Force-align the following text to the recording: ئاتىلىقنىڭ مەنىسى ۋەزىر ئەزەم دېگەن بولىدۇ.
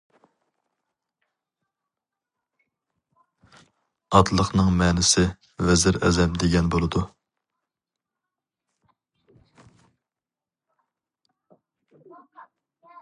ئاتىلىقنىڭ 4.17 4.71
مەنىسى 4.79 5.25
ۋەزىر 5.67 6.01
ئەزەم 6.09 6.33
دېگەن 6.45 6.73
بولىدۇ. 6.77 7.03